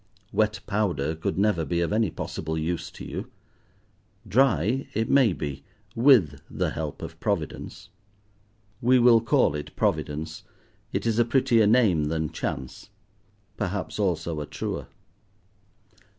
Wet 0.31 0.61
powder 0.65 1.13
could 1.13 1.37
never 1.37 1.63
be 1.63 1.79
of 1.79 1.93
any 1.93 2.09
possible 2.09 2.57
use 2.57 2.89
to 2.89 3.05
you. 3.05 3.29
Dry, 4.27 4.87
it 4.95 5.11
may 5.11 5.31
be, 5.31 5.63
with 5.93 6.41
the 6.49 6.71
help 6.71 7.03
of 7.03 7.19
Providence. 7.19 7.89
We 8.81 8.97
will 8.97 9.21
call 9.21 9.53
it 9.53 9.75
Providence, 9.75 10.41
it 10.91 11.05
is 11.05 11.19
a 11.19 11.23
prettier 11.23 11.67
name 11.67 12.05
than 12.05 12.31
Chance—perhaps 12.31 13.99
also 13.99 14.39
a 14.41 14.47
truer. 14.47 14.87